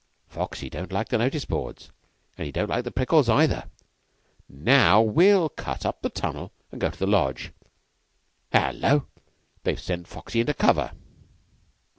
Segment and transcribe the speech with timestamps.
[0.27, 1.91] Foxy don't like the notice boards,
[2.35, 3.69] and he don't like the prickles either.
[4.49, 7.51] Now we'll cut up the tunnel and go to the Lodge.
[8.51, 9.05] Hullo!
[9.61, 10.93] They've sent Foxy into cover."